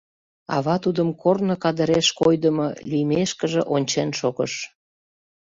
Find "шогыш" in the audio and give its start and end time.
4.19-4.53